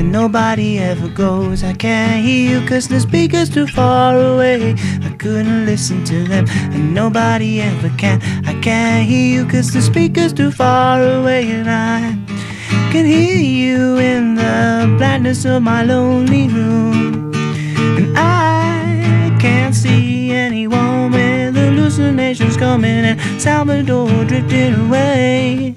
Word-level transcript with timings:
and 0.00 0.10
nobody 0.10 0.78
ever 0.78 1.08
goes. 1.08 1.62
I 1.62 1.74
can't 1.74 2.24
hear 2.24 2.42
you 2.52 2.66
cause 2.66 2.88
the 2.88 3.00
speaker's 3.00 3.50
too 3.50 3.66
far 3.66 4.18
away. 4.18 4.74
I 5.02 5.10
couldn't 5.18 5.66
listen 5.66 6.04
to 6.04 6.24
them, 6.24 6.46
and 6.74 6.94
nobody 6.94 7.60
ever 7.60 7.90
can. 7.98 8.18
I 8.46 8.58
can't 8.62 9.06
hear 9.06 9.28
you 9.36 9.46
cause 9.46 9.70
the 9.72 9.82
speaker's 9.82 10.32
too 10.32 10.50
far 10.50 11.02
away, 11.02 11.50
and 11.50 11.68
I 11.70 12.16
can 12.92 13.04
hear 13.04 13.36
you 13.36 13.98
in 13.98 14.36
the 14.36 14.94
blackness 14.96 15.44
of 15.44 15.62
my 15.62 15.82
lonely 15.82 16.48
room. 16.48 17.32
And 17.98 18.16
I 18.16 19.36
can't 19.38 19.74
see 19.74 20.30
anyone 20.32 21.12
with 21.12 21.56
hallucinations 21.56 22.56
coming 22.56 23.04
and 23.10 23.20
Salvador 23.40 24.08
drifting 24.24 24.74
away. 24.86 25.74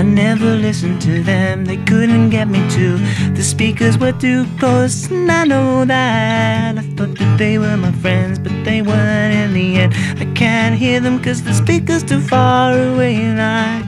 I 0.00 0.02
never 0.02 0.56
listened 0.56 1.02
to 1.02 1.22
them, 1.22 1.66
they 1.66 1.76
couldn't 1.76 2.30
get 2.30 2.48
me 2.48 2.66
to. 2.70 2.96
The 3.34 3.42
speakers 3.42 3.98
were 3.98 4.12
too 4.12 4.46
close, 4.58 5.10
and 5.10 5.30
I 5.30 5.44
know 5.44 5.84
that. 5.84 6.78
I 6.78 6.80
thought 6.96 7.18
that 7.18 7.36
they 7.36 7.58
were 7.58 7.76
my 7.76 7.92
friends, 7.92 8.38
but 8.38 8.64
they 8.64 8.80
weren't 8.80 9.34
in 9.34 9.52
the 9.52 9.76
end. 9.76 9.92
I 10.18 10.24
can't 10.34 10.74
hear 10.74 11.00
them 11.00 11.22
cause 11.22 11.42
the 11.42 11.52
speaker's 11.52 12.02
too 12.02 12.18
far 12.18 12.72
away, 12.72 13.16
and 13.16 13.42
I 13.42 13.82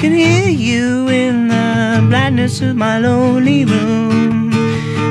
can 0.00 0.14
hear 0.14 0.48
you 0.48 1.08
in 1.08 1.48
the 1.48 2.06
blackness 2.08 2.62
of 2.62 2.74
my 2.74 2.98
lonely 2.98 3.66
room. 3.66 4.50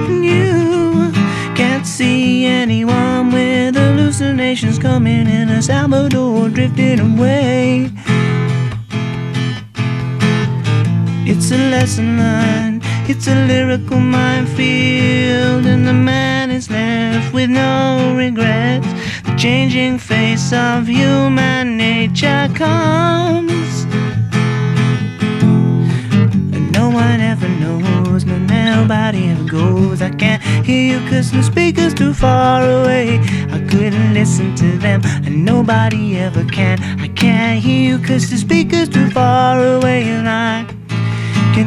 And 0.10 0.26
you 0.26 1.12
can't 1.54 1.86
see 1.86 2.46
anyone 2.46 3.32
with 3.32 3.76
hallucinations 3.76 4.80
coming 4.80 5.28
in 5.28 5.50
a 5.50 5.62
Salvador 5.62 6.50
drifting 6.50 7.00
away. 7.00 7.92
It's 11.38 11.52
a 11.52 11.58
lesson 11.58 12.18
learned, 12.18 12.82
it's 13.10 13.28
a 13.28 13.36
lyrical 13.36 14.00
minefield, 14.00 15.66
and 15.66 15.86
the 15.86 15.94
man 15.94 16.50
is 16.50 16.70
left 16.70 17.34
with 17.34 17.50
no 17.50 18.16
regrets. 18.16 18.88
The 19.26 19.36
changing 19.36 19.98
face 20.00 20.54
of 20.54 20.88
human 20.88 21.76
nature 21.76 22.50
comes, 22.56 23.84
and 26.56 26.72
no 26.72 26.90
one 26.90 27.20
ever 27.20 27.50
knows, 27.50 28.24
no 28.24 28.38
nobody 28.38 29.28
ever 29.28 29.44
goes. 29.44 30.02
I 30.02 30.12
can't 30.12 30.42
hear 30.66 30.94
you 30.94 31.10
cause 31.10 31.34
the 31.34 31.44
speaker's 31.44 31.94
too 31.94 32.14
far 32.14 32.62
away. 32.64 33.20
I 33.52 33.60
couldn't 33.70 34.14
listen 34.14 34.56
to 34.56 34.78
them, 34.78 35.02
and 35.26 35.44
nobody 35.44 36.18
ever 36.18 36.46
can. 36.46 36.82
I 37.02 37.10
can't 37.10 37.62
hear 37.62 37.90
you 37.90 38.00
cause 38.08 38.30
the 38.30 38.38
speaker's 38.38 38.88
too 38.88 39.10
far 39.12 39.62
away, 39.76 40.04
and 40.04 40.30
I 40.30 40.66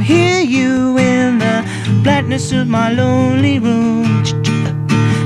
hear 0.08 0.40
you 0.40 0.96
in 0.96 1.38
the 1.38 1.56
blackness 2.02 2.50
of 2.52 2.66
my 2.66 2.90
lonely 2.90 3.58
room. 3.58 4.06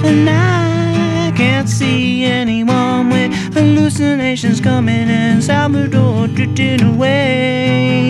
And 0.05 0.29
I 0.29 1.33
can't 1.37 1.69
see 1.69 2.25
anyone 2.25 3.09
with 3.11 3.31
hallucinations 3.55 4.61
coming 4.61 5.09
in 5.09 5.41
Salvador 5.41 6.27
drifting 6.27 6.83
away. 6.83 8.02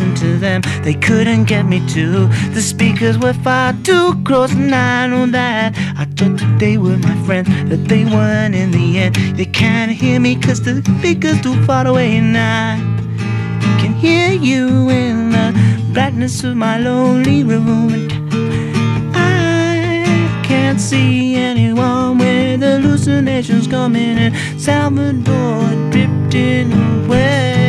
Listened 0.00 0.16
to 0.16 0.38
them, 0.38 0.62
they 0.82 0.94
couldn't 0.94 1.44
get 1.44 1.66
me 1.66 1.86
to. 1.88 2.26
The 2.54 2.62
speakers 2.62 3.18
were 3.18 3.34
far 3.34 3.74
too 3.84 4.14
close, 4.24 4.52
and 4.52 4.74
I 4.74 5.06
know 5.06 5.26
that. 5.26 5.76
I 5.96 6.04
thought 6.16 6.38
that 6.38 6.58
they 6.58 6.78
were 6.78 6.96
my 6.96 7.14
friends, 7.26 7.48
but 7.68 7.86
they 7.86 8.04
weren't 8.04 8.54
in 8.54 8.70
the 8.70 8.98
end. 8.98 9.16
They 9.36 9.44
can't 9.44 9.92
hear 9.92 10.18
me 10.18 10.36
cause 10.36 10.62
the 10.62 10.82
speaker's 10.98 11.40
too 11.42 11.56
far 11.64 11.86
away, 11.86 12.16
and 12.16 12.36
I 12.36 12.76
can 13.80 13.92
hear 13.94 14.32
you 14.32 14.88
in 14.88 15.30
the 15.32 15.48
blackness 15.92 16.44
of 16.44 16.56
my 16.56 16.78
lonely 16.78 17.44
room. 17.44 18.08
I 19.14 20.42
can't 20.44 20.80
see 20.80 21.34
anyone 21.34 22.18
with 22.18 22.62
hallucinations 22.62 23.66
coming 23.66 24.16
and 24.18 24.34
salmonoid 24.56 25.92
dripped 25.92 26.34
in 26.34 26.70
Salvador 27.10 27.59